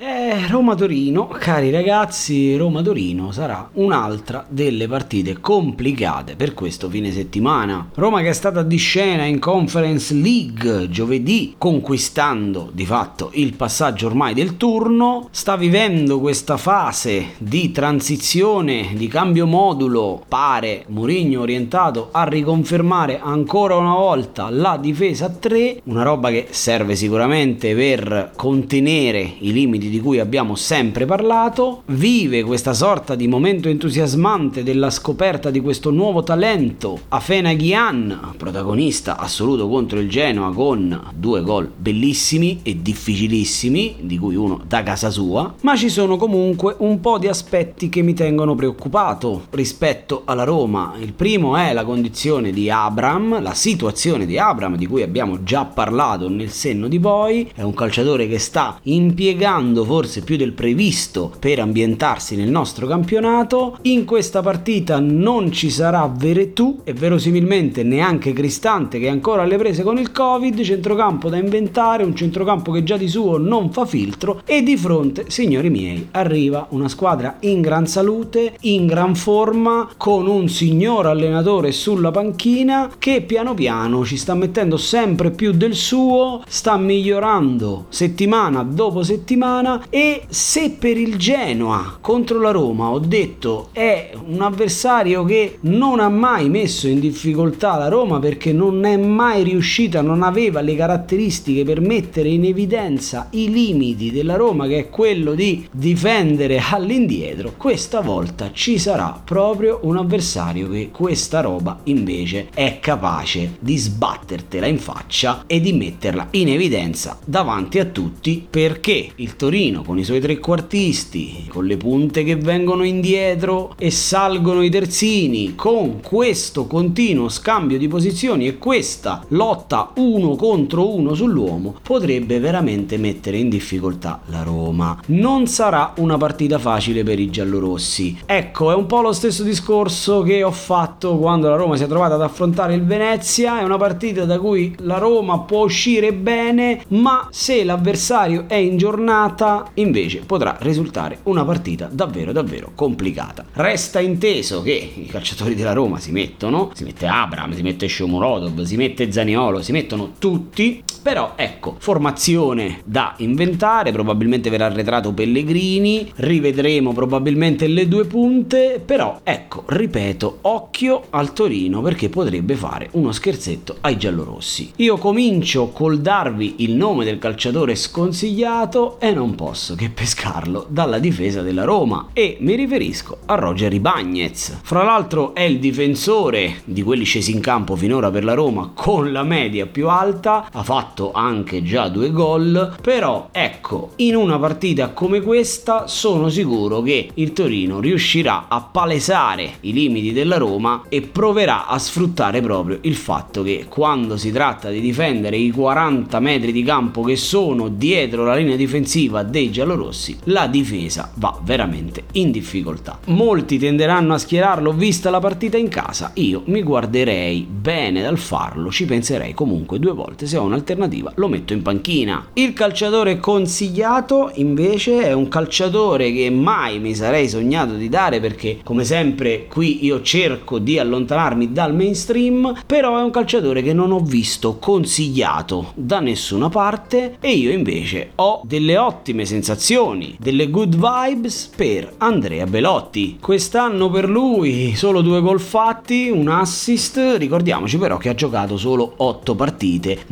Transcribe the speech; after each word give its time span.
Yeah, 0.00 0.17
Eh, 0.30 0.46
Roma-Torino, 0.46 1.26
cari 1.26 1.70
ragazzi, 1.70 2.54
Roma-Torino 2.54 3.32
sarà 3.32 3.70
un'altra 3.72 4.44
delle 4.46 4.86
partite 4.86 5.40
complicate 5.40 6.36
per 6.36 6.52
questo 6.52 6.90
fine 6.90 7.10
settimana. 7.12 7.88
Roma 7.94 8.20
che 8.20 8.28
è 8.28 8.34
stata 8.34 8.62
di 8.62 8.76
scena 8.76 9.24
in 9.24 9.38
Conference 9.38 10.12
League 10.12 10.90
giovedì, 10.90 11.54
conquistando 11.56 12.68
di 12.70 12.84
fatto 12.84 13.30
il 13.32 13.54
passaggio 13.54 14.04
ormai 14.04 14.34
del 14.34 14.58
turno, 14.58 15.28
sta 15.30 15.56
vivendo 15.56 16.20
questa 16.20 16.58
fase 16.58 17.28
di 17.38 17.72
transizione, 17.72 18.90
di 18.96 19.08
cambio 19.08 19.46
modulo, 19.46 20.22
pare 20.28 20.84
Mourinho 20.88 21.40
orientato 21.40 22.10
a 22.12 22.24
riconfermare 22.24 23.18
ancora 23.18 23.76
una 23.76 23.94
volta 23.94 24.50
la 24.50 24.76
difesa 24.78 25.24
a 25.24 25.30
3, 25.30 25.80
una 25.84 26.02
roba 26.02 26.28
che 26.28 26.48
serve 26.50 26.96
sicuramente 26.96 27.74
per 27.74 28.32
contenere 28.36 29.36
i 29.38 29.54
limiti 29.54 29.88
di 29.88 29.98
cui 29.98 30.16
abbiamo 30.20 30.54
sempre 30.54 31.06
parlato, 31.06 31.82
vive 31.86 32.42
questa 32.42 32.74
sorta 32.74 33.14
di 33.14 33.28
momento 33.28 33.68
entusiasmante 33.68 34.62
della 34.62 34.90
scoperta 34.90 35.50
di 35.50 35.60
questo 35.60 35.90
nuovo 35.90 36.22
talento, 36.22 36.98
Afena 37.08 37.54
Ghian, 37.54 38.34
protagonista 38.36 39.16
assoluto 39.16 39.68
contro 39.68 39.98
il 39.98 40.08
Genoa 40.08 40.52
con 40.52 41.10
due 41.14 41.42
gol 41.42 41.70
bellissimi 41.74 42.60
e 42.62 42.82
difficilissimi, 42.82 43.96
di 44.00 44.18
cui 44.18 44.34
uno 44.34 44.60
da 44.66 44.82
casa 44.82 45.10
sua, 45.10 45.54
ma 45.62 45.76
ci 45.76 45.88
sono 45.88 46.16
comunque 46.16 46.74
un 46.78 47.00
po' 47.00 47.18
di 47.18 47.28
aspetti 47.28 47.88
che 47.88 48.02
mi 48.02 48.14
tengono 48.14 48.54
preoccupato 48.54 49.46
rispetto 49.50 50.22
alla 50.24 50.44
Roma. 50.44 50.94
Il 51.00 51.12
primo 51.12 51.56
è 51.56 51.72
la 51.72 51.84
condizione 51.84 52.50
di 52.50 52.68
Abram, 52.70 53.40
la 53.40 53.54
situazione 53.54 54.26
di 54.26 54.38
Abram 54.38 54.76
di 54.76 54.86
cui 54.86 55.02
abbiamo 55.02 55.42
già 55.42 55.64
parlato 55.64 56.28
nel 56.28 56.50
senno 56.50 56.88
di 56.88 56.98
poi, 56.98 57.50
è 57.54 57.62
un 57.62 57.74
calciatore 57.74 58.28
che 58.28 58.38
sta 58.38 58.78
impiegando 58.82 59.66
lavorando 59.68 59.84
forse 60.08 60.22
più 60.22 60.36
del 60.36 60.52
previsto 60.52 61.30
per 61.38 61.60
ambientarsi 61.60 62.34
nel 62.34 62.48
nostro 62.48 62.86
campionato. 62.86 63.76
In 63.82 64.06
questa 64.06 64.40
partita 64.40 64.98
non 65.00 65.52
ci 65.52 65.68
sarà 65.68 66.10
Veretù 66.12 66.80
e 66.82 66.94
verosimilmente 66.94 67.82
neanche 67.82 68.32
Cristante 68.32 68.98
che 68.98 69.06
è 69.06 69.10
ancora 69.10 69.42
alle 69.42 69.58
prese 69.58 69.82
con 69.82 69.98
il 69.98 70.10
Covid, 70.10 70.62
centrocampo 70.62 71.28
da 71.28 71.36
inventare, 71.36 72.04
un 72.04 72.16
centrocampo 72.16 72.72
che 72.72 72.82
già 72.82 72.96
di 72.96 73.06
suo 73.06 73.36
non 73.36 73.70
fa 73.70 73.84
filtro 73.84 74.40
e 74.46 74.62
di 74.62 74.78
fronte, 74.78 75.26
signori 75.28 75.68
miei, 75.68 76.08
arriva 76.12 76.66
una 76.70 76.88
squadra 76.88 77.36
in 77.40 77.60
gran 77.60 77.86
salute, 77.86 78.54
in 78.60 78.86
gran 78.86 79.14
forma, 79.14 79.90
con 79.98 80.26
un 80.26 80.48
signor 80.48 81.06
allenatore 81.06 81.70
sulla 81.72 82.10
panchina 82.10 82.90
che 82.98 83.20
piano 83.20 83.52
piano 83.52 84.06
ci 84.06 84.16
sta 84.16 84.34
mettendo 84.34 84.78
sempre 84.78 85.30
più 85.30 85.52
del 85.52 85.74
suo, 85.74 86.42
sta 86.48 86.78
migliorando 86.78 87.86
settimana 87.90 88.62
dopo 88.62 89.02
settimana 89.02 89.84
e 89.98 90.26
se 90.28 90.76
per 90.78 90.96
il 90.96 91.16
Genoa 91.16 91.98
contro 92.00 92.38
la 92.38 92.52
Roma 92.52 92.90
ho 92.90 93.00
detto 93.00 93.70
è 93.72 94.12
un 94.28 94.40
avversario 94.42 95.24
che 95.24 95.58
non 95.62 95.98
ha 95.98 96.08
mai 96.08 96.48
messo 96.48 96.86
in 96.86 97.00
difficoltà 97.00 97.76
la 97.76 97.88
Roma 97.88 98.20
perché 98.20 98.52
non 98.52 98.84
è 98.84 98.96
mai 98.96 99.42
riuscita, 99.42 100.00
non 100.00 100.22
aveva 100.22 100.60
le 100.60 100.76
caratteristiche 100.76 101.64
per 101.64 101.80
mettere 101.80 102.28
in 102.28 102.44
evidenza 102.44 103.26
i 103.30 103.50
limiti 103.50 104.12
della 104.12 104.36
Roma 104.36 104.68
che 104.68 104.78
è 104.78 104.88
quello 104.88 105.34
di 105.34 105.66
difendere 105.72 106.62
all'indietro, 106.70 107.54
questa 107.56 108.00
volta 108.00 108.52
ci 108.52 108.78
sarà 108.78 109.20
proprio 109.24 109.80
un 109.82 109.96
avversario 109.96 110.70
che 110.70 110.90
questa 110.92 111.40
roba 111.40 111.80
invece 111.84 112.50
è 112.54 112.78
capace 112.78 113.56
di 113.58 113.76
sbattertela 113.76 114.66
in 114.66 114.78
faccia 114.78 115.42
e 115.48 115.60
di 115.60 115.72
metterla 115.72 116.28
in 116.32 116.50
evidenza 116.50 117.18
davanti 117.24 117.80
a 117.80 117.84
tutti 117.84 118.46
perché 118.48 119.10
il 119.16 119.34
Torino 119.34 119.86
con 119.88 119.98
i 119.98 120.04
suoi 120.04 120.20
trequartisti, 120.20 121.46
con 121.48 121.64
le 121.64 121.78
punte 121.78 122.22
che 122.22 122.36
vengono 122.36 122.82
indietro 122.82 123.72
e 123.78 123.90
salgono 123.90 124.62
i 124.62 124.68
terzini, 124.68 125.54
con 125.54 126.02
questo 126.02 126.66
continuo 126.66 127.30
scambio 127.30 127.78
di 127.78 127.88
posizioni 127.88 128.46
e 128.46 128.58
questa 128.58 129.24
lotta 129.28 129.92
uno 129.94 130.36
contro 130.36 130.94
uno 130.94 131.14
sull'uomo, 131.14 131.76
potrebbe 131.82 132.38
veramente 132.38 132.98
mettere 132.98 133.38
in 133.38 133.48
difficoltà 133.48 134.20
la 134.26 134.42
Roma. 134.42 135.00
Non 135.06 135.46
sarà 135.46 135.94
una 135.96 136.18
partita 136.18 136.58
facile 136.58 137.02
per 137.02 137.18
i 137.18 137.30
giallorossi. 137.30 138.18
Ecco, 138.26 138.70
è 138.70 138.74
un 138.74 138.84
po' 138.84 139.00
lo 139.00 139.12
stesso 139.12 139.42
discorso 139.42 140.20
che 140.20 140.42
ho 140.42 140.52
fatto 140.52 141.16
quando 141.16 141.48
la 141.48 141.56
Roma 141.56 141.76
si 141.76 141.84
è 141.84 141.86
trovata 141.86 142.12
ad 142.12 142.20
affrontare 142.20 142.74
il 142.74 142.84
Venezia, 142.84 143.58
è 143.58 143.62
una 143.62 143.78
partita 143.78 144.26
da 144.26 144.38
cui 144.38 144.74
la 144.80 144.98
Roma 144.98 145.38
può 145.38 145.64
uscire 145.64 146.12
bene, 146.12 146.84
ma 146.88 147.26
se 147.30 147.64
l'avversario 147.64 148.44
è 148.48 148.56
in 148.56 148.76
giornata 148.76 149.70
invece 149.80 150.20
potrà 150.20 150.56
risultare 150.60 151.20
una 151.24 151.44
partita 151.44 151.88
davvero 151.90 152.32
davvero 152.32 152.72
complicata. 152.74 153.44
Resta 153.52 154.00
inteso 154.00 154.62
che 154.62 154.92
i 154.94 155.06
calciatori 155.06 155.54
della 155.54 155.72
Roma 155.72 155.98
si 155.98 156.12
mettono, 156.12 156.70
si 156.74 156.84
mette 156.84 157.06
Abram, 157.06 157.54
si 157.54 157.62
mette 157.62 157.88
Shomurodov, 157.88 158.62
si 158.62 158.76
mette 158.76 159.10
Zaniolo, 159.10 159.62
si 159.62 159.72
mettono 159.72 160.12
tutti, 160.18 160.82
però 161.08 161.32
ecco, 161.36 161.76
formazione 161.78 162.82
da 162.84 163.14
inventare, 163.16 163.92
probabilmente 163.92 164.50
verrà 164.50 164.66
arretrato 164.66 165.14
Pellegrini, 165.14 166.12
rivedremo 166.16 166.92
probabilmente 166.92 167.66
le 167.66 167.88
due 167.88 168.04
punte, 168.04 168.78
però 168.84 169.20
ecco, 169.24 169.62
ripeto, 169.68 170.40
occhio 170.42 171.04
al 171.08 171.32
Torino 171.32 171.80
perché 171.80 172.10
potrebbe 172.10 172.56
fare 172.56 172.90
uno 172.90 173.10
scherzetto 173.12 173.76
ai 173.80 173.96
giallorossi. 173.96 174.72
Io 174.76 174.98
comincio 174.98 175.68
col 175.68 176.02
darvi 176.02 176.56
il 176.58 176.74
nome 176.74 177.06
del 177.06 177.18
calciatore 177.18 177.74
sconsigliato 177.74 179.00
e 179.00 179.10
non 179.10 179.34
posso 179.34 179.74
che 179.74 179.88
pescarlo 179.88 180.66
dalla 180.68 180.98
difesa 180.98 181.40
della 181.40 181.64
Roma 181.64 182.08
e 182.12 182.36
mi 182.40 182.54
riferisco 182.54 183.20
a 183.24 183.34
Roger 183.36 183.72
Ibagnez. 183.72 184.58
Fra 184.62 184.82
l'altro 184.82 185.34
è 185.34 185.40
il 185.40 185.58
difensore 185.58 186.56
di 186.66 186.82
quelli 186.82 187.04
scesi 187.04 187.32
in 187.32 187.40
campo 187.40 187.76
finora 187.76 188.10
per 188.10 188.24
la 188.24 188.34
Roma 188.34 188.72
con 188.74 189.10
la 189.10 189.22
media 189.22 189.64
più 189.64 189.88
alta, 189.88 190.48
ha 190.52 190.62
fatto 190.62 190.96
anche 191.12 191.62
già 191.62 191.88
due 191.88 192.10
gol, 192.10 192.76
però 192.82 193.28
ecco, 193.30 193.92
in 193.96 194.16
una 194.16 194.38
partita 194.38 194.90
come 194.90 195.20
questa 195.20 195.86
sono 195.86 196.28
sicuro 196.28 196.82
che 196.82 197.10
il 197.14 197.32
Torino 197.32 197.78
riuscirà 197.80 198.46
a 198.48 198.60
palesare 198.60 199.54
i 199.60 199.72
limiti 199.72 200.12
della 200.12 200.36
Roma 200.36 200.84
e 200.88 201.02
proverà 201.02 201.66
a 201.66 201.78
sfruttare 201.78 202.40
proprio 202.40 202.78
il 202.82 202.96
fatto 202.96 203.42
che 203.42 203.66
quando 203.68 204.16
si 204.16 204.32
tratta 204.32 204.70
di 204.70 204.80
difendere 204.80 205.36
i 205.36 205.50
40 205.50 206.18
metri 206.20 206.52
di 206.52 206.62
campo 206.62 207.02
che 207.02 207.16
sono 207.16 207.68
dietro 207.68 208.24
la 208.24 208.34
linea 208.34 208.56
difensiva 208.56 209.22
dei 209.22 209.50
giallorossi, 209.50 210.18
la 210.24 210.46
difesa 210.46 211.10
va 211.14 211.38
veramente 211.42 212.04
in 212.12 212.30
difficoltà. 212.30 212.98
Molti 213.06 213.58
tenderanno 213.58 214.14
a 214.14 214.18
schierarlo 214.18 214.72
vista 214.72 215.10
la 215.10 215.20
partita 215.20 215.56
in 215.56 215.68
casa, 215.68 216.10
io 216.14 216.42
mi 216.46 216.62
guarderei 216.62 217.46
bene 217.48 218.02
dal 218.02 218.18
farlo, 218.18 218.70
ci 218.70 218.84
penserei 218.84 219.34
comunque 219.34 219.78
due 219.78 219.92
volte, 219.92 220.26
se 220.26 220.36
ho 220.36 220.42
un'alternativa 220.42 220.77
lo 221.14 221.28
metto 221.28 221.52
in 221.52 221.62
panchina. 221.62 222.28
Il 222.34 222.52
calciatore 222.52 223.18
consigliato 223.18 224.30
invece 224.34 225.02
è 225.02 225.12
un 225.12 225.28
calciatore 225.28 226.12
che 226.12 226.30
mai 226.30 226.78
mi 226.78 226.94
sarei 226.94 227.28
sognato 227.28 227.74
di 227.74 227.88
dare 227.88 228.20
perché 228.20 228.60
come 228.62 228.84
sempre 228.84 229.46
qui 229.46 229.84
io 229.84 230.00
cerco 230.02 230.58
di 230.58 230.78
allontanarmi 230.78 231.52
dal 231.52 231.74
mainstream, 231.74 232.54
però 232.66 232.98
è 232.98 233.02
un 233.02 233.10
calciatore 233.10 233.62
che 233.62 233.72
non 233.72 233.92
ho 233.92 234.00
visto 234.00 234.56
consigliato 234.58 235.72
da 235.74 236.00
nessuna 236.00 236.48
parte 236.48 237.16
e 237.20 237.32
io 237.32 237.50
invece 237.50 238.12
ho 238.16 238.40
delle 238.44 238.76
ottime 238.78 239.24
sensazioni, 239.24 240.16
delle 240.18 240.50
good 240.50 240.76
vibes 240.76 241.50
per 241.54 241.94
Andrea 241.98 242.46
Belotti. 242.46 243.18
Quest'anno 243.20 243.90
per 243.90 244.08
lui 244.08 244.74
solo 244.74 245.00
due 245.00 245.20
gol 245.20 245.40
fatti, 245.40 246.08
un 246.08 246.28
assist, 246.28 247.16
ricordiamoci 247.16 247.78
però 247.78 247.96
che 247.96 248.08
ha 248.08 248.14
giocato 248.14 248.56
solo 248.56 248.92
8 248.96 249.34
partite, 249.34 250.04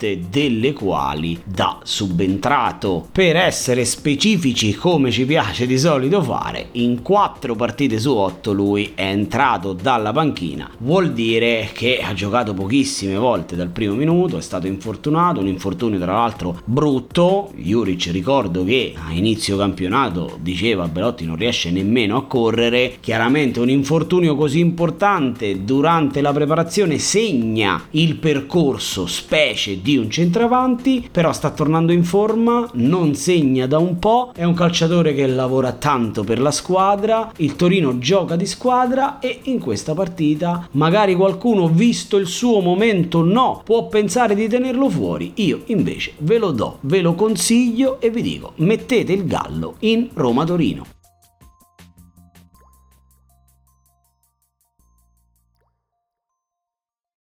molte 0.00 0.20
delle 0.30 0.72
quali 0.72 1.38
da 1.44 1.78
subentrato. 1.82 3.08
Per 3.12 3.36
essere 3.36 3.84
specifici 3.84 4.74
come 4.74 5.10
ci 5.10 5.26
piace 5.26 5.66
di 5.66 5.78
solito 5.78 6.22
fare, 6.22 6.68
in 6.72 7.02
4 7.02 7.54
partite 7.54 7.98
su 7.98 8.14
8 8.14 8.52
lui 8.52 8.92
è 8.94 9.02
entrato 9.02 9.74
dalla 9.74 10.12
panchina, 10.12 10.70
vuol 10.78 11.12
dire 11.12 11.70
che 11.74 12.00
ha 12.02 12.14
giocato 12.14 12.54
pochissime 12.54 13.16
volte 13.16 13.56
dal 13.56 13.68
primo 13.68 13.94
minuto, 13.94 14.38
è 14.38 14.42
stato 14.42 14.66
infortunato, 14.66 15.40
un 15.40 15.48
infortunio 15.48 15.98
tra 15.98 16.12
l'altro 16.12 16.60
brutto, 16.64 17.52
Juric 17.56 18.10
ricordo 18.10 18.64
che 18.64 18.94
a 18.96 19.12
inizio 19.12 19.56
campionato 19.56 20.38
diceva 20.40 20.88
Belotti 20.88 21.26
non 21.26 21.36
riesce 21.36 21.70
nemmeno 21.70 22.16
a 22.16 22.24
correre, 22.24 22.96
chiaramente 23.00 23.60
un 23.60 23.68
infortunio 23.68 24.34
così 24.34 24.60
importante 24.60 25.64
durante 25.64 26.20
la 26.20 26.32
preparazione 26.32 26.98
segna 26.98 27.86
il 27.90 28.16
percorso 28.16 29.06
specie 29.06 29.80
di 29.82 29.89
di 29.90 29.96
un 29.96 30.08
centravanti, 30.08 31.08
però 31.10 31.32
sta 31.32 31.50
tornando 31.50 31.92
in 31.92 32.04
forma, 32.04 32.68
non 32.74 33.14
segna 33.14 33.66
da 33.66 33.78
un 33.78 33.98
po', 33.98 34.30
è 34.34 34.44
un 34.44 34.54
calciatore 34.54 35.14
che 35.14 35.26
lavora 35.26 35.72
tanto 35.72 36.22
per 36.22 36.40
la 36.40 36.52
squadra, 36.52 37.32
il 37.36 37.56
Torino 37.56 37.98
gioca 37.98 38.36
di 38.36 38.46
squadra 38.46 39.18
e 39.18 39.40
in 39.44 39.58
questa 39.58 39.94
partita 39.94 40.68
magari 40.72 41.14
qualcuno 41.16 41.68
visto 41.68 42.16
il 42.16 42.26
suo 42.26 42.60
momento 42.60 43.22
no, 43.24 43.62
può 43.64 43.88
pensare 43.88 44.34
di 44.36 44.46
tenerlo 44.46 44.88
fuori, 44.88 45.32
io 45.36 45.62
invece 45.66 46.12
ve 46.18 46.38
lo 46.38 46.52
do, 46.52 46.78
ve 46.82 47.00
lo 47.00 47.14
consiglio 47.14 48.00
e 48.00 48.10
vi 48.10 48.22
dico 48.22 48.52
mettete 48.56 49.12
il 49.12 49.26
gallo 49.26 49.74
in 49.80 50.08
Roma-Torino. 50.14 50.99